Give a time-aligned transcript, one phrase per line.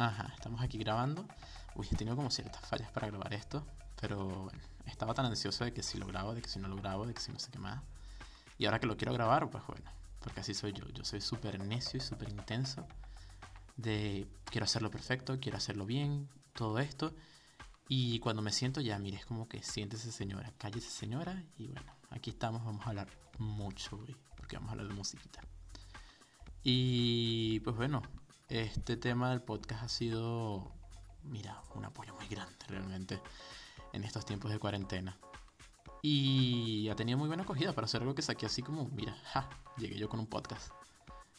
[0.00, 1.26] Ajá, estamos aquí grabando.
[1.74, 3.66] Uy, he tenido como ciertas fallas para grabar esto,
[4.00, 6.76] pero bueno, estaba tan ansioso de que si lo grabo, de que si no lo
[6.76, 7.82] grabo, de que si no sé qué más.
[8.56, 9.90] Y ahora que lo quiero grabar, pues bueno,
[10.20, 10.88] porque así soy yo.
[10.88, 12.86] Yo soy súper necio y súper intenso.
[13.76, 17.14] De quiero hacerlo perfecto, quiero hacerlo bien, todo esto.
[17.86, 21.44] Y cuando me siento ya, mire, es como que siéntese señora, cállese señora.
[21.58, 25.42] Y bueno, aquí estamos, vamos a hablar mucho, güey, porque vamos a hablar de musiquita.
[26.62, 28.00] Y pues bueno,
[28.50, 30.72] este tema del podcast ha sido,
[31.22, 33.20] mira, un apoyo muy grande realmente
[33.92, 35.16] en estos tiempos de cuarentena.
[36.02, 39.48] Y ha tenido muy buena acogida para hacer algo que saqué así como, mira, ja,
[39.76, 40.72] llegué yo con un podcast.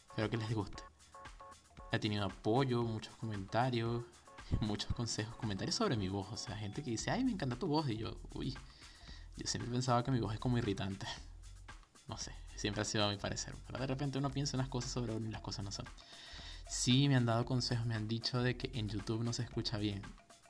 [0.09, 0.83] Espero que les guste.
[1.91, 4.03] Ha tenido apoyo, muchos comentarios,
[4.61, 6.31] muchos consejos, comentarios sobre mi voz.
[6.31, 7.89] O sea, gente que dice, ay, me encanta tu voz.
[7.89, 8.57] Y yo, uy,
[9.35, 11.07] yo siempre pensaba que mi voz es como irritante.
[12.07, 13.55] No sé, siempre ha sido a mi parecer.
[13.67, 15.85] Pero de repente uno piensa unas cosas sobre uno y las cosas no son.
[16.71, 19.77] Sí, me han dado consejos, me han dicho de que en YouTube no se escucha
[19.77, 20.01] bien.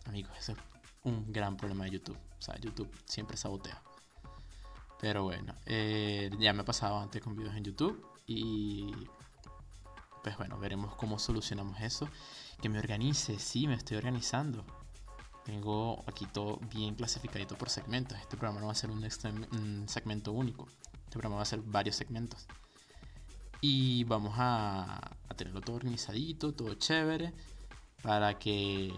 [0.05, 0.57] Amigos, eso es
[1.03, 2.17] un gran problema de YouTube.
[2.37, 3.81] O sea, YouTube siempre sabotea.
[4.99, 8.93] Pero bueno, eh, ya me ha pasado antes con videos en YouTube y
[10.21, 12.07] pues bueno, veremos cómo solucionamos eso.
[12.61, 14.63] Que me organice, sí, me estoy organizando.
[15.43, 18.19] Tengo aquí todo bien clasificadito por segmentos.
[18.19, 19.03] Este programa no va a ser un,
[19.53, 20.67] un segmento único.
[20.93, 22.45] Este programa va a ser varios segmentos.
[23.61, 24.97] Y vamos a,
[25.29, 27.33] a tenerlo todo organizadito, todo chévere,
[28.01, 28.91] para que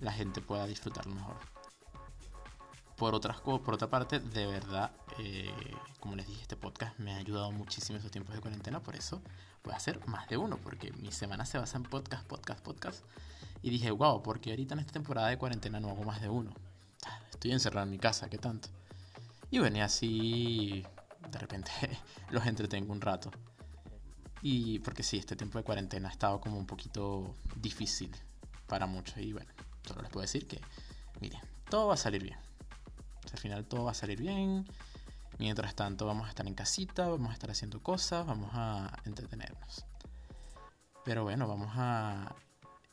[0.00, 1.36] la gente pueda disfrutarlo mejor
[2.98, 5.50] por, otras, por otra parte, de verdad, eh,
[6.00, 8.96] como les dije, este podcast me ha ayudado muchísimo en estos tiempos de cuarentena, por
[8.96, 9.22] eso
[9.62, 13.04] voy a hacer más de uno, porque mi semana se basa en podcast, podcast, podcast.
[13.62, 16.52] Y dije, wow, porque ahorita en esta temporada de cuarentena no hago más de uno.
[17.30, 18.68] Estoy encerrado en mi casa, ¿qué tanto?
[19.50, 20.84] Y bueno, y así
[21.30, 21.70] de repente
[22.30, 23.30] los entretengo un rato.
[24.42, 28.14] Y porque sí, este tiempo de cuarentena ha estado como un poquito difícil
[28.66, 29.16] para muchos.
[29.18, 29.50] Y bueno,
[29.86, 30.60] solo les puedo decir que,
[31.20, 32.38] miren, todo va a salir bien
[33.32, 34.66] al final todo va a salir bien.
[35.38, 39.84] Mientras tanto vamos a estar en casita, vamos a estar haciendo cosas, vamos a entretenernos.
[41.04, 42.34] Pero bueno, vamos a...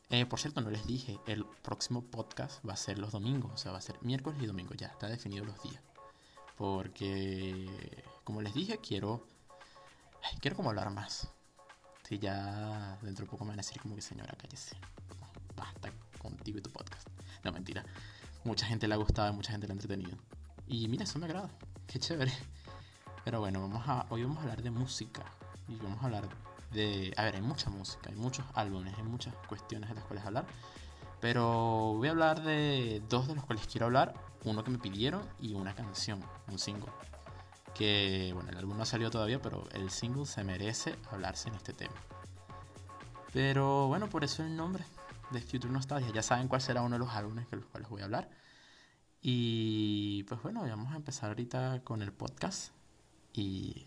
[0.09, 3.57] Eh, por cierto, no les dije, el próximo podcast va a ser los domingos, o
[3.57, 5.81] sea, va a ser miércoles y domingo, ya está definido los días.
[6.57, 9.25] Porque, como les dije, quiero...
[10.39, 11.27] quiero como hablar más.
[12.07, 14.77] Si ya dentro de poco me van a decir como que señora, cállese.
[15.55, 17.07] Basta contigo y tu podcast.
[17.43, 17.83] No, mentira
[18.45, 20.17] mucha gente le ha gustado, mucha gente le ha entretenido.
[20.67, 21.49] Y mira, eso me agrada.
[21.87, 22.31] Qué chévere.
[23.25, 25.23] Pero bueno, vamos a, hoy vamos a hablar de música.
[25.67, 26.29] Y vamos a hablar
[26.71, 27.13] de...
[27.17, 30.45] A ver, hay mucha música, hay muchos álbumes, hay muchas cuestiones de las cuales hablar.
[31.19, 34.13] Pero voy a hablar de dos de los cuales quiero hablar.
[34.43, 36.91] Uno que me pidieron y una canción, un single.
[37.75, 41.55] Que, bueno, el álbum no ha salido todavía, pero el single se merece hablarse en
[41.55, 41.93] este tema.
[43.33, 44.83] Pero bueno, por eso el nombre
[45.31, 46.11] de Future Nostalgia.
[46.13, 48.29] Ya saben cuál será uno de los álbumes de los cuales voy a hablar.
[49.21, 52.71] Y pues bueno, vamos a empezar ahorita con el podcast
[53.33, 53.85] y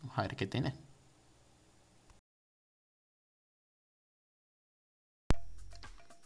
[0.00, 0.74] vamos a ver qué tiene.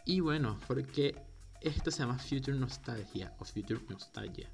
[0.06, 1.20] Y bueno, porque
[1.60, 4.50] esto se llama Future Nostalgia o Future Nostalgia,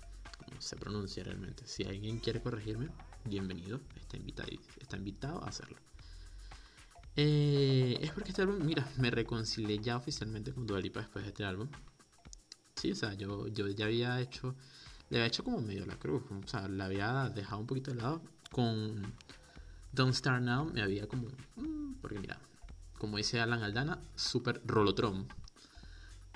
[0.59, 1.66] se pronuncia realmente.
[1.66, 2.88] Si alguien quiere corregirme,
[3.25, 4.49] bienvenido, está invitado,
[4.81, 5.77] está invitado a hacerlo.
[7.16, 11.31] Eh, es porque este álbum, mira, me reconcilié ya oficialmente con Dua Lipa después de
[11.31, 11.69] este álbum.
[12.77, 14.55] Sí, o sea, yo, yo ya había hecho,
[15.11, 17.99] le había hecho como medio la cruz, o sea, la había dejado un poquito de
[17.99, 18.22] lado.
[18.50, 19.15] Con
[19.93, 22.38] Don't Start Now me había como, mm, porque mira,
[22.99, 25.28] como dice Alan Aldana, super rolotron.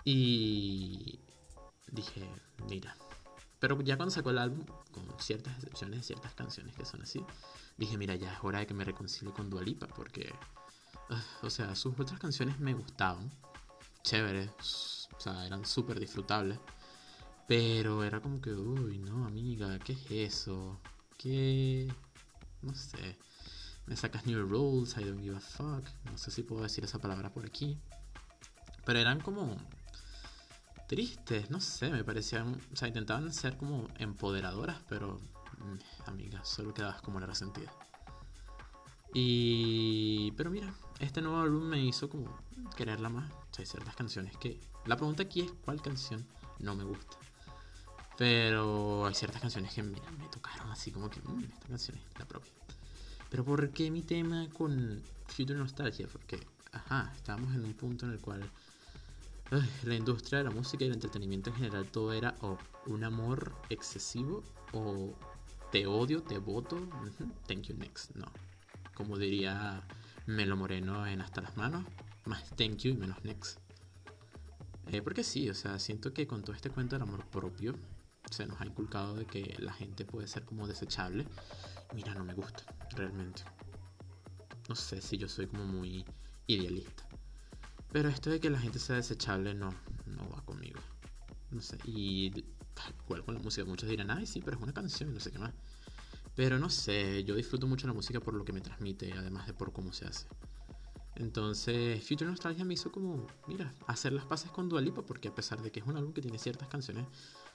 [0.04, 1.20] Y
[1.90, 2.28] dije,
[2.68, 2.96] mira,
[3.64, 7.24] pero ya cuando sacó el álbum, con ciertas excepciones, ciertas canciones que son así,
[7.78, 10.34] dije, mira, ya es hora de que me reconcilie con Dualipa, porque
[11.40, 13.30] o sea, sus otras canciones me gustaban.
[14.02, 15.08] Chéveres.
[15.16, 16.58] O sea, eran súper disfrutables.
[17.48, 20.78] Pero era como que, uy, no, amiga, ¿qué es eso?
[21.16, 21.90] ¿Qué?
[22.60, 23.16] No sé.
[23.86, 25.88] Me sacas New Rules, I don't give a fuck.
[26.04, 27.80] No sé si puedo decir esa palabra por aquí.
[28.84, 29.56] Pero eran como
[30.86, 35.20] tristes, no sé, me parecían, o sea, intentaban ser como empoderadoras, pero,
[35.58, 37.72] mm, amiga, solo quedabas como la resentida.
[39.14, 40.32] Y.
[40.32, 42.36] Pero mira, este nuevo álbum me hizo como
[42.76, 43.32] quererla más.
[43.56, 44.60] hay ciertas canciones que.
[44.86, 46.26] La pregunta aquí es: ¿cuál canción
[46.58, 47.16] no me gusta?
[48.18, 50.00] Pero hay ciertas canciones que me
[50.32, 51.20] tocaron así como que.
[51.20, 52.52] Mm, esta canción es la propia.
[53.30, 56.08] Pero ¿por qué mi tema con Future Nostalgia?
[56.08, 58.50] Porque, ajá, estábamos en un punto en el cual
[59.84, 63.54] la industria de la música y el entretenimiento en general todo era o un amor
[63.68, 64.42] excesivo
[64.72, 65.14] o
[65.70, 66.88] te odio, te voto,
[67.46, 68.14] thank you next.
[68.14, 68.26] No,
[68.94, 69.86] como diría
[70.26, 71.84] Melo Moreno en Hasta las Manos,
[72.24, 73.58] más thank you y menos next.
[74.88, 77.74] Eh, porque sí, o sea, siento que con todo este cuento del amor propio
[78.30, 81.26] se nos ha inculcado de que la gente puede ser como desechable.
[81.94, 83.42] Mira, no me gusta, realmente.
[84.68, 86.04] No sé si yo soy como muy
[86.46, 87.06] idealista.
[87.94, 89.72] Pero esto de que la gente sea desechable no,
[90.06, 90.80] no va conmigo.
[91.52, 92.44] No sé, y
[93.04, 95.38] igual con la música, muchos dirán, ay, sí, pero es una canción, no sé qué
[95.38, 95.54] más.
[96.34, 99.54] Pero no sé, yo disfruto mucho la música por lo que me transmite, además de
[99.54, 100.26] por cómo se hace.
[101.14, 105.62] Entonces, Future Nostalgia me hizo como, mira, hacer las paces con Dualipa, porque a pesar
[105.62, 107.06] de que es un álbum que tiene ciertas canciones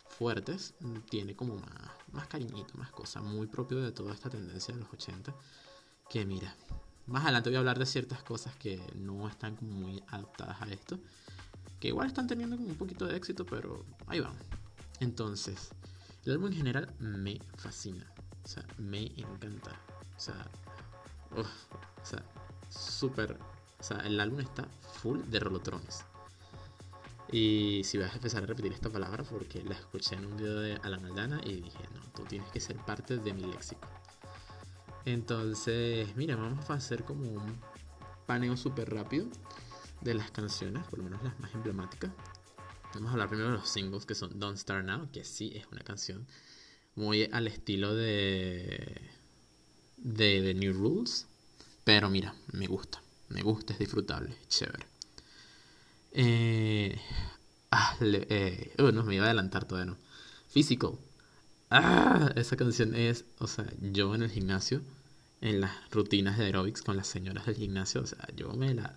[0.08, 0.74] fuertes,
[1.10, 4.94] tiene como más, más cariñito, más cosa, muy propio de toda esta tendencia de los
[4.94, 5.36] 80.
[6.10, 6.56] Que mira,
[7.10, 10.68] más adelante voy a hablar de ciertas cosas que no están como muy adaptadas a
[10.68, 11.00] esto,
[11.80, 14.36] que igual están teniendo como un poquito de éxito, pero ahí van.
[15.00, 15.70] Entonces,
[16.26, 18.06] el álbum en general me fascina,
[18.44, 19.72] o sea, me encanta,
[20.16, 20.48] o sea,
[21.36, 22.24] o sea,
[22.70, 23.38] súper.
[23.80, 24.68] O sea, el álbum está
[25.02, 26.04] full de rolotrones.
[27.32, 30.60] Y si vas a empezar a repetir esta palabra porque la escuché en un video
[30.60, 33.88] de Alan Aldana y dije, no, tú tienes que ser parte de mi léxico.
[35.06, 37.60] Entonces, mira, vamos a hacer como un
[38.26, 39.28] paneo súper rápido
[40.02, 42.12] de las canciones, por lo menos las más emblemáticas.
[42.94, 45.66] Vamos a hablar primero de los singles que son Don't Start Now, que sí es
[45.72, 46.26] una canción
[46.96, 49.02] muy al estilo de
[49.98, 51.28] de New Rules,
[51.84, 54.86] pero mira, me gusta, me gusta, es disfrutable, chévere.
[56.12, 57.00] Eh,
[57.72, 59.98] ah, eh, uh, no me iba a adelantar todavía, no.
[60.50, 60.98] Physical.
[61.72, 64.82] Ah, esa canción es, o sea, yo en el gimnasio,
[65.42, 68.96] en las rutinas de aerobics con las señoras del gimnasio, o sea, yo me la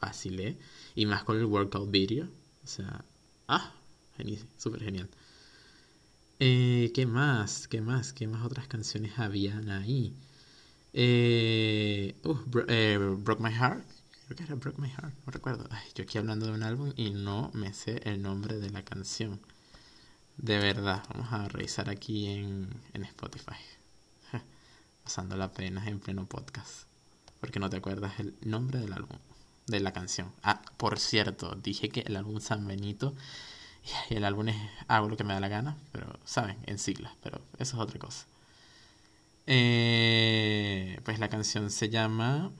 [0.00, 0.56] vacilé.
[0.94, 2.26] Y más con el workout video.
[2.64, 3.04] O sea,
[3.48, 3.72] ah,
[4.16, 5.08] genial, súper genial.
[6.40, 7.68] Eh, ¿Qué más?
[7.68, 8.12] ¿Qué más?
[8.12, 10.14] ¿Qué más otras canciones habían ahí?
[10.92, 12.36] Eh, uh,
[12.68, 13.84] eh, Broke My Heart.
[14.26, 15.68] Creo que era Broke My Heart, no recuerdo.
[15.94, 19.40] yo aquí hablando de un álbum y no me sé el nombre de la canción.
[20.36, 23.56] De verdad, vamos a revisar aquí en, en Spotify.
[25.04, 26.86] Pasando la pena en pleno podcast.
[27.40, 29.18] Porque no te acuerdas el nombre del álbum,
[29.66, 30.32] de la canción.
[30.42, 33.14] Ah, por cierto, dije que el álbum San Benito
[34.10, 34.56] y el álbum es
[34.88, 37.98] Hago lo que me da la gana, pero saben, en siglas, pero eso es otra
[37.98, 38.26] cosa.
[39.46, 42.50] Eh, pues la canción se llama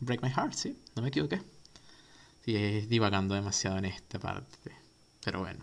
[0.00, 1.42] Break My Heart, sí, no me equivoqué.
[2.44, 4.72] Sí, es divagando demasiado en esta parte.
[5.22, 5.62] Pero bueno.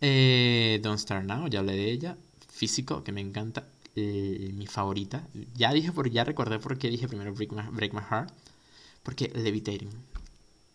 [0.00, 2.16] Eh, Don't Start Now, ya hablé de ella.
[2.48, 3.68] Físico, que me encanta.
[3.96, 5.28] Eh, mi favorita.
[5.54, 8.32] Ya dije, por, ya recordé por qué dije primero Break My, Heart.
[9.02, 9.90] Porque Levitating.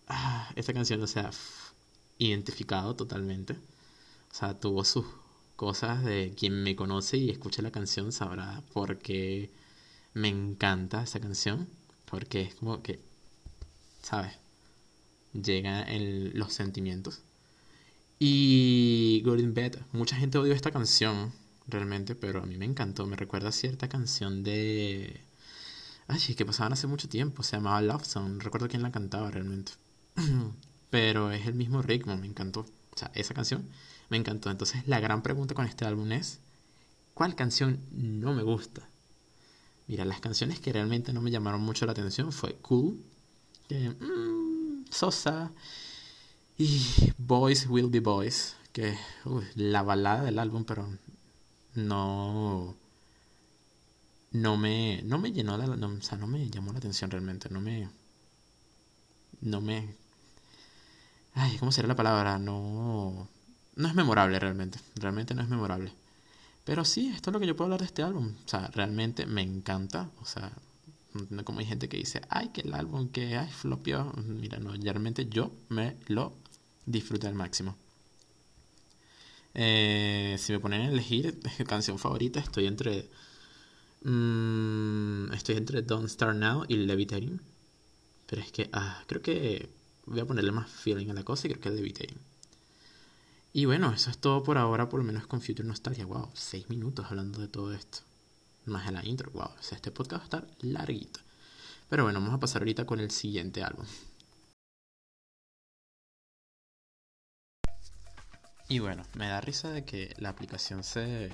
[0.08, 1.32] Ah, esta canción, o sea,
[2.20, 3.54] identificado totalmente.
[3.54, 5.06] O sea, tuvo sus
[5.56, 9.50] cosas de quien me conoce y escucha la canción sabrá por qué
[10.14, 11.68] me encanta esa canción.
[12.06, 13.00] Porque es como que,
[14.02, 14.34] ¿sabes?
[15.34, 17.22] Llega en los sentimientos.
[18.20, 21.34] Y Golden Bed, mucha gente odió esta canción
[21.68, 23.06] realmente, pero a mí me encantó.
[23.06, 25.22] Me recuerda a cierta canción de.
[26.08, 27.44] Ay, que pasaban hace mucho tiempo.
[27.44, 28.38] Se llamaba Love Song.
[28.38, 29.74] No recuerdo quién la cantaba realmente.
[30.90, 32.62] pero es el mismo ritmo, me encantó.
[32.62, 33.68] O sea, esa canción
[34.10, 34.50] me encantó.
[34.50, 36.40] Entonces la gran pregunta con este álbum es,
[37.14, 38.88] ¿cuál canción no me gusta?
[39.88, 42.98] Mira, las canciones que realmente no me llamaron mucho la atención fue Cool,
[43.68, 45.52] que, mm, Sosa
[46.58, 49.00] y Boys Will Be Boys, que es
[49.56, 50.88] la balada del álbum, pero
[51.76, 52.76] no
[54.32, 57.62] no me no me llenó la, o sea, no me llamó la atención realmente, no
[57.62, 57.90] me
[59.42, 59.96] no me
[61.36, 62.40] ay, ¿cómo será la palabra?
[62.40, 63.30] No
[63.76, 64.80] no es memorable realmente.
[64.96, 65.94] Realmente no es memorable.
[66.64, 68.34] Pero sí, esto es lo que yo puedo hablar de este álbum.
[68.46, 70.10] O sea, realmente me encanta.
[70.22, 70.52] O sea,
[71.30, 74.14] no como hay gente que dice, ay, que el álbum que ay, flopió.
[74.26, 76.34] Mira, no, realmente yo me lo
[76.86, 77.78] disfruté al máximo.
[79.54, 83.10] Eh, si me ponen a elegir canción favorita, estoy entre.
[84.04, 87.42] Mm, estoy entre Don't Start Now y Levitating.
[88.28, 89.70] Pero es que, ah, creo que
[90.06, 92.20] voy a ponerle más feeling a la cosa y creo que es Levitating.
[93.54, 96.06] Y bueno, eso es todo por ahora, por lo menos con Future Nostalgia.
[96.06, 98.00] Wow, seis minutos hablando de todo esto.
[98.66, 99.46] Más de la intro, wow.
[99.58, 101.22] O sea, este podcast va a estar larguito.
[101.90, 103.86] Pero bueno, vamos a pasar ahorita con el siguiente álbum.
[108.68, 111.32] Y bueno, me da risa de que la aplicación se,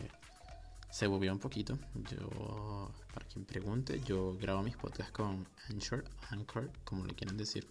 [0.90, 1.80] se movió un poquito.
[2.12, 7.68] Yo, para quien pregunte, yo grabo mis podcasts con Anchor, Anchor, como le quieran decir.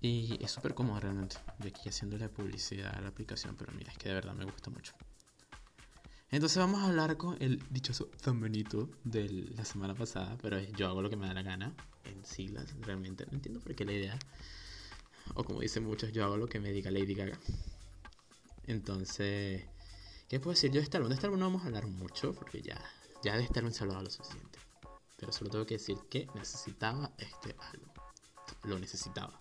[0.00, 1.36] Y es súper cómodo realmente.
[1.60, 4.70] Yo aquí haciéndole publicidad a la aplicación, pero mira, es que de verdad me gusta
[4.70, 4.92] mucho.
[6.30, 10.88] Entonces vamos a hablar con el dichoso San Benito de la semana pasada, pero yo
[10.88, 11.72] hago lo que me da la gana,
[12.04, 13.24] en siglas, realmente.
[13.26, 14.18] No entiendo por qué la idea.
[15.34, 17.38] O como dicen muchos, yo hago lo que me diga Lady Gaga.
[18.66, 19.64] Entonces,
[20.28, 21.08] ¿qué puedo decir yo de este álbum?
[21.08, 22.80] De este álbum no vamos a hablar mucho porque ya,
[23.22, 24.58] ya de este álbum se ha lo suficiente.
[25.16, 27.88] Pero solo tengo que decir que necesitaba este álbum.
[28.64, 29.38] Lo necesitaba.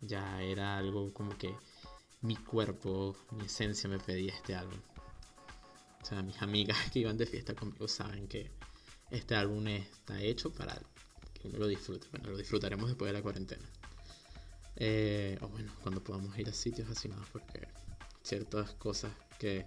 [0.00, 1.54] Ya era algo como que
[2.20, 4.78] mi cuerpo, mi esencia me pedía este álbum.
[6.02, 8.52] O sea, mis amigas que iban de fiesta conmigo saben que
[9.10, 10.74] este álbum está hecho para
[11.34, 12.06] que uno lo disfrute.
[12.10, 13.64] Bueno, lo disfrutaremos después de la cuarentena.
[14.76, 17.66] Eh, o bueno, cuando podamos ir a sitios así más, porque
[18.26, 19.66] ciertas cosas que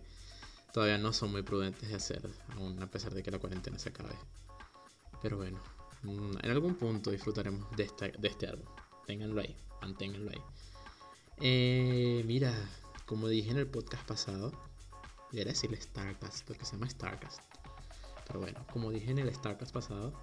[0.73, 2.21] todavía no son muy prudentes de hacer,
[2.55, 4.15] aún a pesar de que la cuarentena se acabe.
[5.21, 5.59] Pero bueno,
[6.03, 8.67] mm, en algún punto disfrutaremos de, de este álbum.
[9.07, 10.41] Ténganlo ahí, manténganlo ahí.
[11.37, 12.53] Eh, mira,
[13.05, 14.51] como dije en el podcast pasado,
[15.31, 17.39] voy a decirle Starcast porque se llama Starcast.
[18.27, 20.13] Pero bueno, como dije en el Starcast pasado,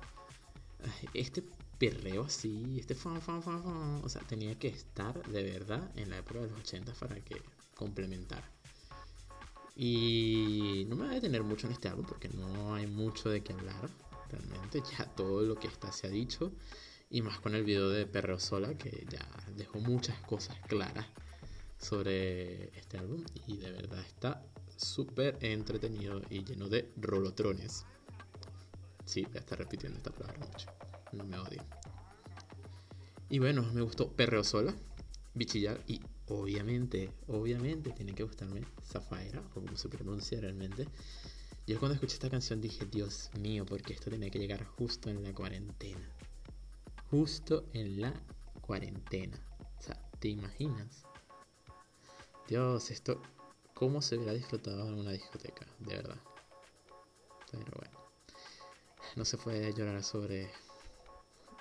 [1.14, 1.42] este
[1.78, 6.10] perreo así, este fan, fan, fan, fan, o sea, tenía que estar de verdad en
[6.10, 7.42] la época de los 80 para que
[7.76, 8.50] complementara.
[9.76, 13.42] Y no me voy a detener mucho en este álbum porque no hay mucho de
[13.42, 13.90] qué hablar.
[14.30, 16.50] Realmente ya todo lo que está se ha dicho.
[17.10, 21.06] Y más con el video de Perreo Sola que ya dejó muchas cosas claras
[21.78, 23.22] sobre este álbum.
[23.46, 24.42] Y de verdad está
[24.76, 27.84] súper entretenido y lleno de rolotrones.
[29.04, 30.70] Sí, voy a estar repitiendo esta palabra mucho.
[31.12, 31.62] No me odio.
[33.28, 34.74] Y bueno, me gustó Perreo Sola,
[35.34, 40.88] Bichillar y obviamente, obviamente tiene que gustarme Zafaira, o como se pronuncia realmente.
[41.66, 45.22] Yo cuando escuché esta canción dije, Dios mío, porque esto tenía que llegar justo en
[45.22, 46.08] la cuarentena.
[47.10, 48.14] Justo en la
[48.60, 49.38] cuarentena.
[49.78, 51.04] O sea, ¿te imaginas?
[52.48, 53.20] Dios, esto,
[53.74, 55.66] ¿cómo se hubiera disfrutado en una discoteca?
[55.80, 56.18] De verdad.
[57.50, 57.98] Pero bueno.
[59.16, 60.50] No se puede llorar sobre,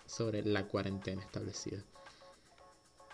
[0.05, 1.83] sobre la cuarentena establecida.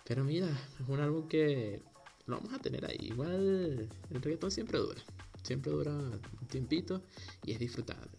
[0.04, 0.48] Pero mira,
[0.80, 1.82] es un álbum que
[2.26, 2.98] lo vamos a tener ahí.
[3.00, 5.00] Igual el reggaetón siempre dura.
[5.42, 7.02] Siempre dura un tiempito
[7.44, 8.10] y es disfrutable.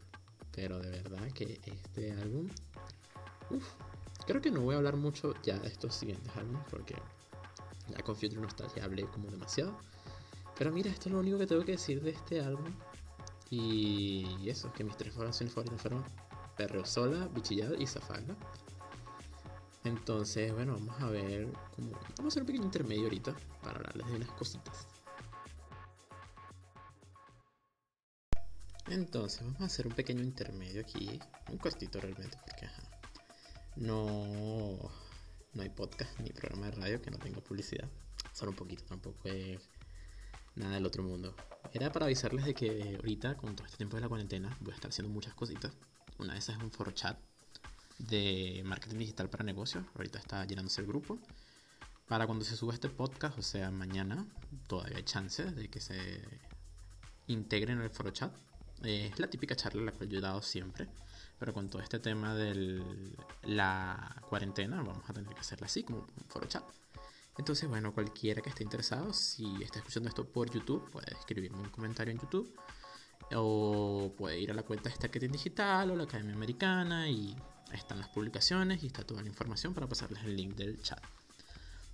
[0.55, 2.49] Pero de verdad que este álbum...
[3.49, 3.65] Uf,
[4.25, 6.95] creo que no voy a hablar mucho ya de estos siguientes álbumes porque
[7.89, 9.77] ya con Future Nostalgia hablé como demasiado.
[10.57, 12.71] Pero mira, esto es lo único que tengo que decir de este álbum.
[13.49, 16.03] Y eso, es que mis tres canciones favoritas fueron
[16.57, 18.35] Perreo Sola, Bichillado y Zafaga.
[19.83, 21.91] Entonces, bueno, vamos a ver cómo...
[21.91, 24.87] Vamos a hacer un pequeño intermedio ahorita para hablarles de unas cositas.
[28.87, 31.19] Entonces, vamos a hacer un pequeño intermedio aquí.
[31.49, 32.67] Un cortito realmente, porque
[33.75, 34.77] no,
[35.53, 37.89] no hay podcast ni programa de radio que no tenga publicidad.
[38.31, 39.69] Solo un poquito, tampoco es
[40.55, 41.35] nada del otro mundo.
[41.73, 44.75] Era para avisarles de que ahorita, con todo este tiempo de la cuarentena, voy a
[44.75, 45.73] estar haciendo muchas cositas.
[46.19, 47.17] Una de esas es un foro chat
[48.00, 49.85] de marketing digital para negocios.
[49.95, 51.19] Ahorita está llenándose el grupo.
[52.07, 54.25] Para cuando se suba este podcast, o sea, mañana,
[54.67, 56.21] todavía hay chances de que se
[57.27, 58.33] integren en el foro chat.
[58.83, 60.89] es la típica charla la cual yo he dado siempre.
[61.39, 62.81] Pero con todo este tema de
[63.43, 66.63] la cuarentena, vamos a tener que hacerla así, como un foro chat.
[67.38, 71.69] Entonces, bueno, cualquiera que esté interesado, si está escuchando esto por YouTube, puede escribirme un
[71.69, 72.53] comentario en YouTube.
[73.35, 77.35] O puede ir a la cuenta de Starketing Digital o la Academia Americana y
[77.74, 81.03] están las publicaciones y está toda la información para pasarles el link del chat.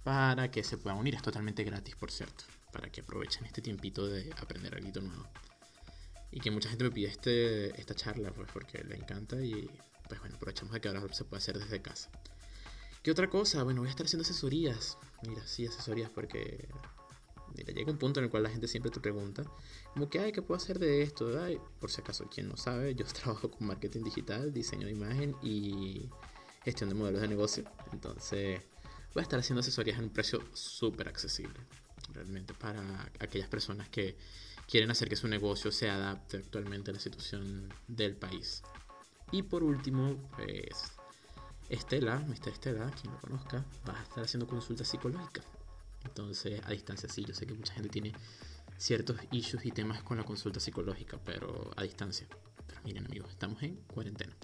[0.03, 2.45] Para que se puedan unir, es totalmente gratis, por cierto.
[2.71, 5.27] Para que aprovechen este tiempito de aprender algo nuevo.
[6.31, 9.69] Y que mucha gente me pide este, esta charla, pues porque le encanta y
[10.07, 12.09] pues bueno, aprovechamos de que ahora se puede hacer desde casa.
[13.03, 13.63] ¿Qué otra cosa?
[13.63, 14.97] Bueno, voy a estar haciendo asesorías.
[15.27, 16.67] Mira, sí, asesorías porque
[17.55, 19.43] llega un punto en el cual la gente siempre te pregunta,
[19.93, 21.29] como que, ay, ¿qué puedo hacer de esto?
[21.79, 26.09] Por si acaso, quien no sabe, yo trabajo con marketing digital, diseño de imagen y
[26.63, 27.63] gestión de modelos de negocio.
[27.91, 28.61] Entonces,
[29.13, 31.59] voy a estar haciendo asesorías en un precio súper accesible,
[32.13, 34.15] realmente, para aquellas personas que
[34.67, 38.61] quieren hacer que su negocio se adapte actualmente a la situación del país.
[39.31, 40.93] Y por último, pues,
[41.69, 42.49] Estela, Mr.
[42.49, 45.45] Estela, quien lo conozca, va a estar haciendo consultas psicológicas
[46.05, 48.13] entonces, a distancia sí, yo sé que mucha gente tiene
[48.77, 52.27] ciertos issues y temas con la consulta psicológica, pero a distancia.
[52.67, 54.35] Pero miren amigos, estamos en cuarentena.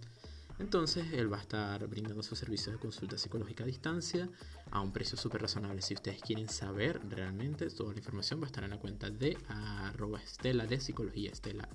[0.58, 4.30] Entonces, él va a estar brindando sus servicios de consulta psicológica a distancia
[4.72, 5.82] a un precio súper razonable.
[5.82, 9.38] Si ustedes quieren saber realmente, toda la información va a estar en la cuenta de
[9.48, 11.68] arroba estela de psicología, estela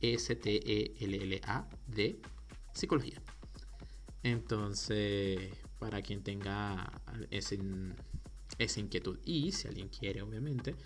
[0.00, 2.20] S-T-E-L-L-A de
[2.72, 3.20] psicología.
[4.22, 7.58] Entonces, para quien tenga ese
[8.64, 9.18] esa inquietud.
[9.24, 10.76] Y si alguien quiere, obviamente,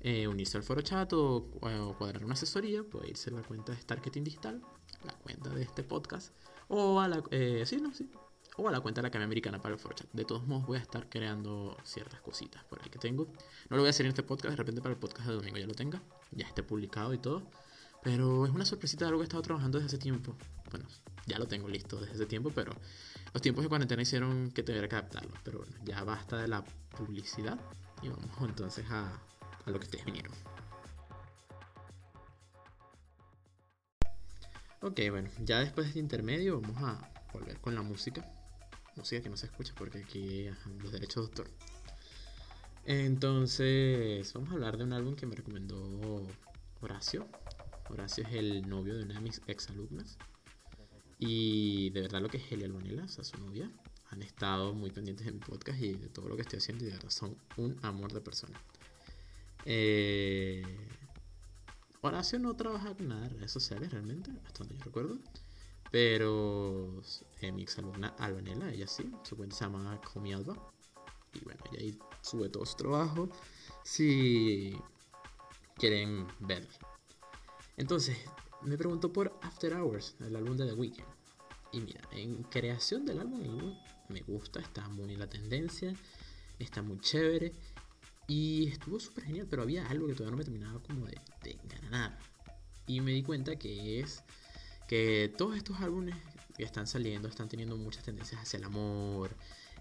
[0.00, 1.50] eh, unirse al foro chat o,
[1.98, 4.62] cuadrar una asesoría, puede irse a la cuenta de Starketing Digital,
[5.04, 6.34] la cuenta de este podcast,
[6.68, 8.10] o a la, eh, sí, no, sí,
[8.56, 10.10] o a la cuenta de la Academia Americana para el Forchat.
[10.12, 13.26] De todos modos, voy a estar creando ciertas cositas por ahí que tengo.
[13.68, 15.58] No lo voy a hacer en este podcast, de repente para el podcast de domingo
[15.58, 17.42] ya lo tenga, ya esté publicado y todo.
[18.02, 20.34] Pero es una sorpresita de algo que he estado trabajando desde hace tiempo.
[20.70, 20.86] Bueno,
[21.30, 22.72] ya lo tengo listo desde hace tiempo, pero
[23.32, 25.32] los tiempos de cuarentena hicieron que tuviera que adaptarlo.
[25.44, 26.64] Pero bueno, ya basta de la
[26.96, 27.58] publicidad
[28.02, 29.20] y vamos entonces a,
[29.64, 30.32] a lo que ustedes vinieron.
[34.82, 38.26] Ok, bueno, ya después de este intermedio vamos a volver con la música.
[38.96, 40.48] Música que no se escucha porque aquí
[40.82, 41.50] los derechos de autor.
[42.86, 46.26] Entonces, vamos a hablar de un álbum que me recomendó
[46.80, 47.28] Horacio.
[47.90, 50.16] Horacio es el novio de una de mis ex alumnas.
[51.20, 53.70] Y de verdad lo que es Helia Albonela, o sea, su novia,
[54.08, 56.88] han estado muy pendientes de mi podcast y de todo lo que estoy haciendo y
[56.88, 58.58] de verdad son un amor de persona.
[59.66, 60.62] Eh,
[62.00, 65.18] Horacio no trabaja con nada de redes sociales realmente, hasta donde yo recuerdo.
[65.90, 67.02] Pero
[67.40, 70.72] eh, mi ex alumna Albanela, ella sí, su cuenta se llama Comi Alba.
[71.34, 73.28] Y bueno, ella ahí sube todo su trabajo.
[73.84, 74.74] Si
[75.76, 76.66] quieren ver.
[77.76, 78.16] Entonces,
[78.62, 81.04] me preguntó por After Hours, el álbum de The Weeknd.
[81.72, 83.76] Y mira, en creación del álbum
[84.08, 85.94] me gusta, está muy en la tendencia,
[86.58, 87.52] está muy chévere.
[88.26, 91.58] Y estuvo súper genial, pero había algo que todavía no me terminaba como de, de.
[92.86, 94.22] Y me di cuenta que es
[94.88, 96.16] que todos estos álbumes
[96.56, 99.30] que están saliendo están teniendo muchas tendencias hacia el amor,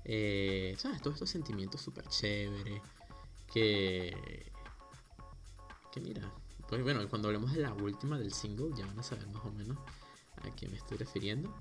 [0.06, 1.02] eh, ¿sabes?
[1.02, 2.82] Todos estos sentimientos súper chéveres.
[3.54, 4.52] Que.
[5.92, 6.32] Que mira.
[6.70, 9.52] Pues bueno, cuando hablemos de la última del single, ya van a saber más o
[9.52, 9.76] menos
[10.44, 11.52] a qué me estoy refiriendo.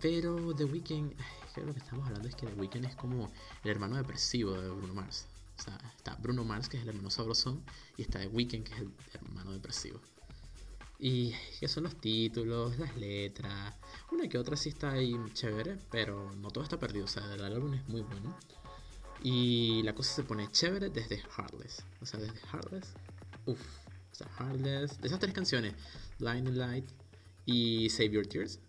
[0.00, 1.12] Pero The Weeknd,
[1.52, 3.32] creo que lo que estamos hablando es que The Weeknd es como
[3.64, 5.26] el hermano depresivo de Bruno Mars.
[5.58, 7.64] O sea, está Bruno Mars, que es el hermano sabrosón,
[7.96, 10.00] y está The Weeknd, que es el hermano depresivo.
[11.00, 13.74] Y que son los títulos, las letras.
[14.12, 17.06] Una que otra sí está ahí chévere, pero no todo está perdido.
[17.06, 18.38] O sea, el álbum es muy bueno.
[19.20, 21.84] Y la cosa se pone chévere desde Heartless.
[22.00, 22.94] O sea, desde Heartless.
[23.46, 23.85] Uff.
[24.16, 24.28] Sea.
[24.56, 25.74] De esas tres canciones,
[26.18, 26.88] Blind Light
[27.44, 28.60] y Save Your Tears.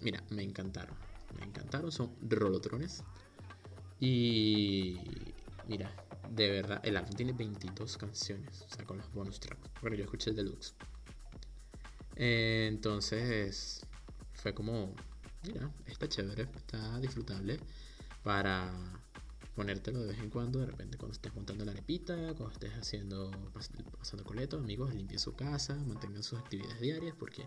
[0.00, 0.96] Mira, me encantaron.
[1.38, 1.90] Me encantaron.
[1.90, 3.02] Son rolotrones.
[3.98, 4.98] Y
[5.66, 5.90] mira,
[6.30, 9.70] de verdad, el álbum tiene 22 canciones, o sea, con los bonus tracks.
[9.80, 10.74] Bueno, yo escuché el deluxe.
[12.16, 13.84] Entonces,
[14.34, 14.94] fue como,
[15.44, 17.58] mira, está chévere, está disfrutable
[18.22, 18.70] para
[19.54, 23.30] ponértelo de vez en cuando, de repente cuando estés montando la arepita, cuando estés haciendo,
[23.98, 27.46] pasando coletos, amigos, limpien su casa, mantengan sus actividades diarias, porque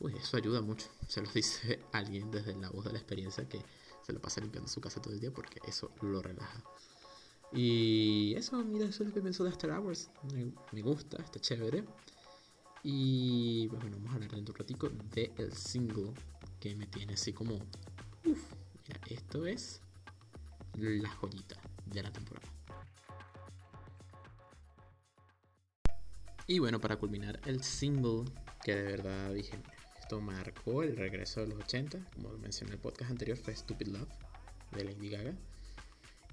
[0.00, 0.86] uy, eso ayuda mucho.
[1.08, 3.60] Se los dice alguien desde la voz de la experiencia que
[4.02, 6.62] se lo pasa limpiando su casa todo el día porque eso lo relaja.
[7.52, 10.10] Y eso, mira, eso es lo que pienso de After Hours.
[10.72, 11.84] Me, gusta, está chévere.
[12.82, 16.12] Y pues, bueno, vamos a hablar dentro un ratico del single
[16.60, 17.54] que me tiene así como...
[18.24, 18.52] Uf,
[18.86, 19.80] mira, esto es
[20.76, 21.56] la joyita
[21.86, 22.48] de la temporada.
[26.46, 28.24] Y bueno, para culminar el single,
[28.62, 29.58] que de verdad dije,
[29.98, 33.88] esto marcó el regreso de los 80, como mencioné en el podcast anterior, fue Stupid
[33.88, 34.08] Love
[34.72, 35.34] de Lady Gaga.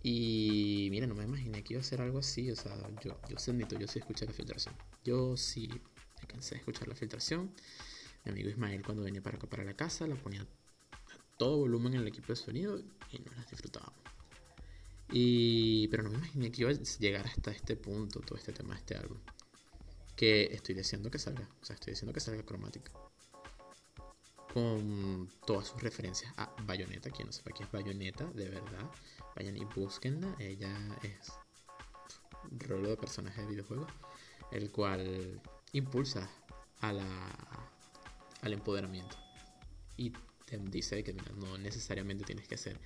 [0.04, 2.52] Y mira, no me imaginé que iba a ser algo así.
[2.52, 4.76] O sea, yo, yo sé, yo sí escuché la filtración.
[5.04, 5.70] Yo sí
[6.22, 7.52] me cansé de escuchar la filtración.
[8.26, 10.48] Mi amigo Ismael, cuando venía para acá para la casa, la ponía a
[11.38, 12.80] todo volumen en el equipo de sonido
[13.12, 13.91] y no las disfrutábamos.
[15.12, 18.74] Y, pero no me imaginé que iba a llegar hasta este punto, todo este tema
[18.76, 19.18] de este álbum.
[20.16, 21.48] Que estoy diciendo que salga.
[21.62, 22.92] O sea, estoy diciendo que salga cromática
[24.54, 27.10] con todas sus referencias a Bayonetta.
[27.10, 28.90] Quien no sepa qué es Bayonetta, de verdad,
[29.36, 30.36] vayan y búsquenla.
[30.40, 31.32] Ella es
[32.52, 33.88] un rolo de personaje de videojuego,
[34.52, 36.30] el cual impulsa
[36.82, 37.70] a la,
[38.42, 39.18] al empoderamiento.
[39.98, 40.12] Y
[40.46, 42.80] te dice que no necesariamente tienes que ser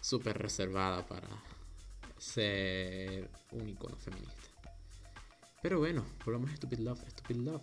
[0.00, 1.28] súper reservada para
[2.18, 4.48] ser un icono feminista.
[5.62, 7.00] Pero bueno, volvamos a Stupid Love.
[7.10, 7.62] Stupid Love.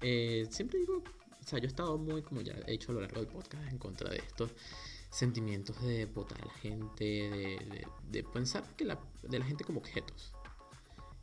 [0.00, 1.02] Eh, siempre digo
[1.40, 3.66] o sea, yo he estado muy, como ya he dicho a lo largo del podcast,
[3.70, 4.50] en contra de estos
[5.10, 9.80] sentimientos de votar a la gente, de, de, pensar que la, de la gente como
[9.80, 10.32] objetos.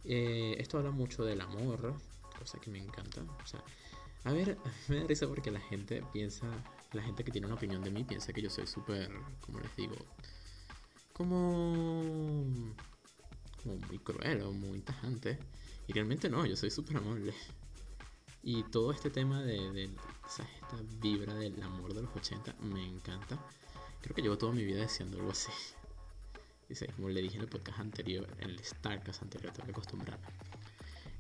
[0.04, 1.96] Eh, esto habla mucho del amor,
[2.38, 3.22] cosa que me encanta.
[3.22, 3.64] O sea,
[4.24, 4.58] a ver,
[4.90, 6.48] me da risa porque la gente piensa,
[6.94, 9.76] la gente que tiene una opinión de mí piensa que yo soy súper, como les
[9.76, 9.96] digo,
[11.18, 12.46] como,
[13.64, 15.40] como muy cruel o muy tajante.
[15.88, 17.34] Y realmente no, yo soy súper amable.
[18.44, 19.90] Y todo este tema de,
[20.26, 23.44] esta vibra del amor de los 80 me encanta.
[24.02, 25.52] Creo que llevo toda mi vida diciendo algo así.
[26.70, 30.28] Dice, como le dije en el podcast anterior, en el Starcast anterior, tengo que acostumbrarme.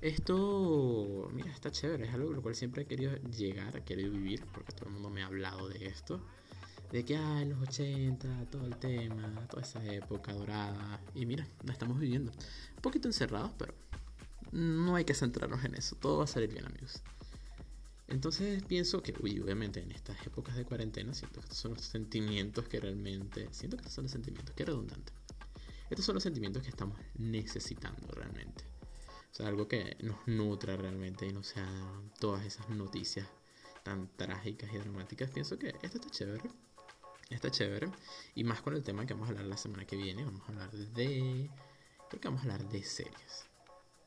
[0.01, 4.45] Esto, mira, está chévere, es algo lo cual siempre he querido llegar, he querido vivir,
[4.53, 6.21] porque todo el mundo me ha hablado de esto.
[6.91, 11.01] De que hay en los 80, todo el tema, toda esa época dorada.
[11.13, 12.31] Y mira, la estamos viviendo.
[12.31, 13.73] Un poquito encerrados, pero
[14.51, 15.95] no hay que centrarnos en eso.
[15.95, 17.01] Todo va a salir bien, amigos.
[18.07, 21.81] Entonces pienso que, uy, obviamente en estas épocas de cuarentena, siento que estos son los
[21.81, 23.49] sentimientos que realmente.
[23.51, 25.11] Siento que estos son los sentimientos, que redundante.
[25.89, 28.63] Estos son los sentimientos que estamos necesitando realmente.
[29.31, 31.67] O sea, algo que nos nutra realmente y no sea
[32.19, 33.27] todas esas noticias
[33.87, 35.31] tan trágicas y dramáticas.
[35.31, 36.49] Pienso que esto está chévere.
[37.29, 37.89] Está chévere.
[38.35, 40.25] Y más con el tema que vamos a hablar la semana que viene.
[40.25, 41.49] Vamos a hablar de.
[42.09, 43.45] Creo que vamos a hablar de series.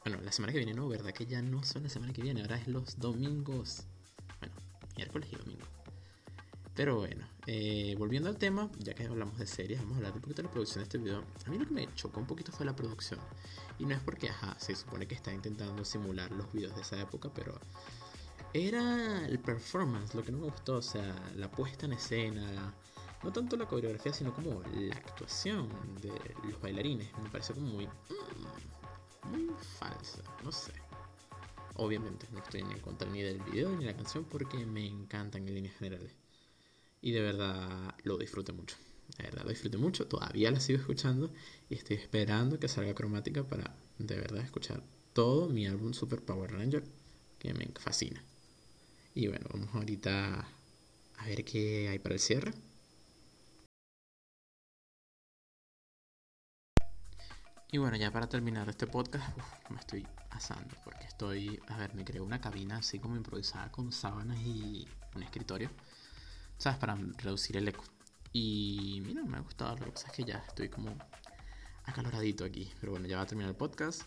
[0.04, 1.12] Bueno, la semana que viene no, ¿verdad?
[1.12, 3.84] Que ya no son la semana que viene, ahora es los domingos.
[4.40, 4.54] Bueno,
[4.96, 5.66] miércoles y domingo.
[6.74, 10.20] Pero bueno, eh, volviendo al tema, ya que hablamos de series, vamos a hablar un
[10.20, 11.24] poquito de la producción de este video.
[11.46, 13.20] A mí lo que me chocó un poquito fue la producción.
[13.78, 17.00] Y no es porque, ajá, se supone que está intentando simular los videos de esa
[17.00, 17.58] época, pero
[18.52, 22.74] era el performance lo que no me gustó, o sea, la puesta en escena,
[23.22, 25.68] no tanto la coreografía, sino como la actuación
[26.00, 26.12] de
[26.48, 27.08] los bailarines.
[27.22, 27.86] Me pareció como muy...
[27.86, 30.72] Mm, muy falsa, no sé.
[31.74, 35.46] Obviamente no estoy en contra ni del video ni de la canción porque me encantan
[35.46, 36.12] en líneas generales.
[37.02, 38.76] Y de verdad lo disfruté mucho.
[39.18, 40.06] De verdad lo disfruté mucho.
[40.06, 41.30] Todavía la sigo escuchando
[41.68, 44.82] y estoy esperando que salga cromática para de verdad escuchar
[45.12, 46.84] todo mi álbum Super Power Ranger
[47.38, 48.22] que me fascina.
[49.14, 50.46] Y bueno, vamos ahorita
[51.18, 52.52] a ver qué hay para el cierre.
[57.72, 59.36] Y bueno, ya para terminar este podcast,
[59.68, 63.92] me estoy asando porque estoy, a ver, me creé una cabina así como improvisada con
[63.92, 65.70] sábanas y un escritorio,
[66.58, 66.78] ¿sabes?
[66.78, 67.84] Para reducir el eco.
[68.32, 70.96] Y mira, me ha gustado, lo que pasa es que ya estoy como
[71.84, 74.02] acaloradito aquí, pero bueno, ya va a terminar el podcast.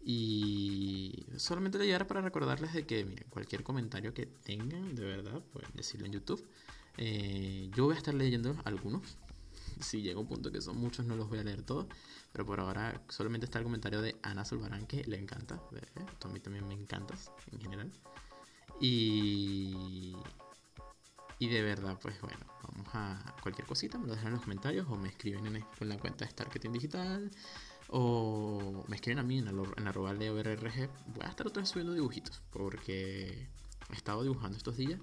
[0.00, 5.42] Y solamente le llegar para recordarles de que, miren, cualquier comentario que tengan, de verdad,
[5.52, 6.44] pueden decirlo en YouTube.
[6.96, 9.16] Eh, yo voy a estar leyendo algunos,
[9.80, 11.86] si llega un punto que son muchos, no los voy a leer todos.
[12.32, 15.54] Pero por ahora solamente está el comentario de Ana Zulbarán, que le encanta.
[15.56, 17.92] a mí también me encantas, en general.
[18.80, 20.16] Y.
[21.40, 24.88] Y de verdad, pues bueno, vamos a cualquier cosita, me lo dejan en los comentarios
[24.88, 27.30] o me escriben en, la cuenta de Starketing Digital
[27.88, 30.90] o me escriben a mí en, en arroba leorrg.
[31.06, 33.48] Voy a estar otra vez subiendo dibujitos porque
[33.90, 35.00] he estado dibujando estos días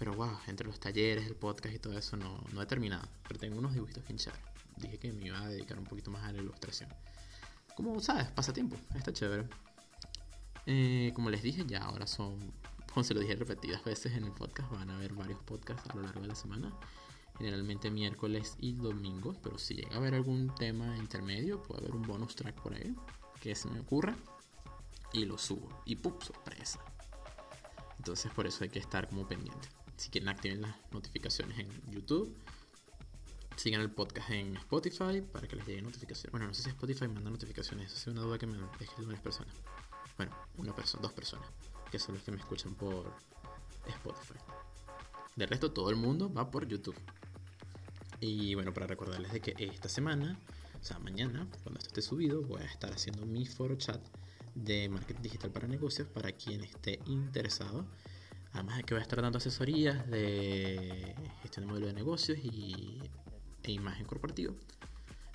[0.00, 3.06] pero wow, entre los talleres, el podcast y todo eso no, no he terminado.
[3.28, 4.32] Pero tengo unos dibujitos que hinchar.
[4.78, 6.88] Dije que me iba a dedicar un poquito más a la ilustración.
[7.76, 9.46] Como sabes, pasatiempo, está chévere.
[10.64, 12.38] Eh, como les dije, ya ahora son,
[12.94, 15.94] como se lo dije repetidas veces en el podcast, van a haber varios podcasts a
[15.94, 16.72] lo largo de la semana.
[17.40, 22.02] Generalmente miércoles y domingos, pero si llega a haber algún tema intermedio, puede haber un
[22.02, 22.94] bonus track por ahí
[23.40, 24.14] que se me ocurra
[25.12, 25.68] y lo subo.
[25.84, 26.14] Y ¡pum!
[26.20, 26.78] sorpresa.
[27.98, 29.68] Entonces por eso hay que estar como pendiente
[30.00, 32.34] si quieren activen las notificaciones en YouTube.
[33.56, 36.32] Sigan el podcast en Spotify para que les llegue notificaciones.
[36.32, 37.92] Bueno, no sé si Spotify manda notificaciones.
[37.92, 39.54] Esa es una duda que me dejan varias personas.
[40.16, 41.46] Bueno, una persona, dos personas.
[41.90, 43.12] Que son los que me escuchan por
[43.86, 44.38] Spotify.
[45.36, 46.96] De resto, todo el mundo va por YouTube.
[48.20, 50.38] Y bueno, para recordarles de que esta semana,
[50.80, 54.00] o sea, mañana, cuando esto esté subido, voy a estar haciendo mi foro chat
[54.54, 57.86] de marketing digital para negocios para quien esté interesado
[58.52, 63.00] Además de que voy a estar dando asesorías de gestión de modelo de negocios y,
[63.62, 64.52] e imagen corporativa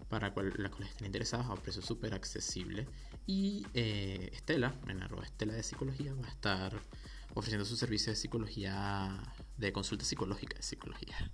[0.09, 2.87] para cual, las cuales estén interesadas a un precio súper accesible.
[3.25, 6.79] Y eh, Estela, en arroba Estela de Psicología, va a estar
[7.33, 9.23] ofreciendo su servicio de psicología,
[9.57, 11.31] de consulta psicológica, de psicología,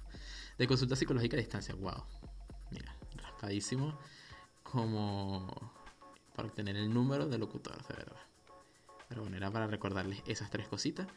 [0.62, 1.74] de consulta psicológica a distancia.
[1.74, 2.04] Wow,
[2.70, 3.98] mira, raspadísimo
[4.62, 5.52] como
[6.36, 8.22] para obtener el número de locutor, de verdad.
[9.10, 11.08] Pero bueno, era para recordarles esas tres cositas.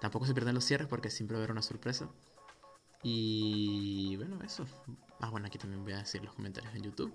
[0.00, 2.08] Tampoco se pierden los cierres porque siempre va a haber una sorpresa.
[3.02, 4.64] Y bueno, eso.
[5.20, 7.12] Ah, bueno, aquí también voy a decir los comentarios en YouTube.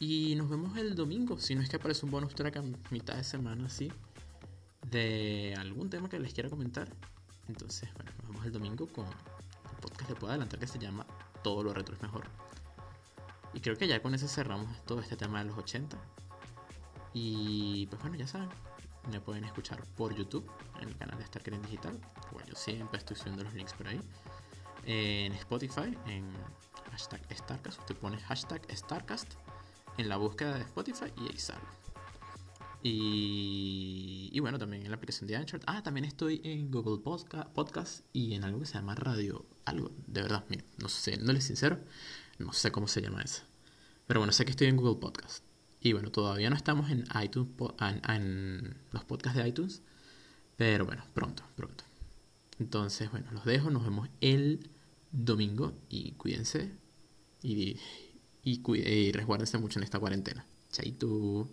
[0.00, 3.14] Y nos vemos el domingo, si no es que aparece un bonus track a mitad
[3.14, 3.92] de semana, así,
[4.90, 6.88] de algún tema que les quiera comentar.
[7.46, 9.06] Entonces, bueno, nos vemos el domingo con
[9.80, 11.06] podcast le puedo adelantar que se llama
[11.42, 12.26] Todo lo retro es mejor.
[13.52, 15.98] Y creo que ya con eso cerramos todo este tema de los 80.
[17.12, 18.48] Y pues bueno, ya saben,
[19.10, 20.48] me pueden escuchar por YouTube,
[20.80, 22.00] en el canal de Starcast Digital.
[22.32, 24.00] Bueno, yo siempre estoy subiendo los links por ahí.
[24.84, 26.32] En Spotify, en
[26.90, 29.34] hashtag Starcast, usted pone hashtag Starcast
[29.98, 31.60] en la búsqueda de Spotify y ahí sale.
[32.82, 35.60] Y, bueno, también en la aplicación de Anchor.
[35.66, 39.44] Ah, también estoy en Google Podcast, y en algo que se llama Radio.
[39.70, 40.44] Algo, de verdad,
[40.78, 41.78] no sé, no les sincero,
[42.38, 43.42] no sé cómo se llama eso.
[44.06, 45.44] Pero bueno, sé que estoy en Google Podcast.
[45.80, 47.48] Y bueno, todavía no estamos en iTunes,
[48.08, 49.82] en, los podcasts de iTunes,
[50.56, 51.84] pero bueno, pronto, pronto.
[52.58, 54.68] Entonces, bueno, los dejo, nos vemos el
[55.12, 56.72] domingo y cuídense
[57.42, 57.78] y,
[58.42, 60.44] y, y resguárdense mucho en esta cuarentena.
[60.70, 61.48] Chaito.